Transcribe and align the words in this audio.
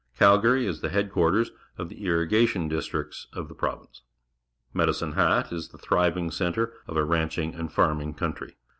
Calgary 0.17 0.65
is 0.65 0.81
the 0.81 0.89
headquarters 0.89 1.51
of 1.77 1.87
the 1.87 2.07
irrigation 2.07 2.67
districts 2.67 3.27
of 3.33 3.47
the 3.49 3.53
province. 3.53 4.01
Medicine 4.73 5.11
Hat 5.11 5.51
is 5.53 5.67
the 5.69 5.77
thriving 5.77 6.31
centre 6.31 6.73
of 6.87 6.97
a 6.97 7.05
ranclung 7.05 7.53
and 7.53 7.71
farming 7.71 8.15
country. 8.15 8.57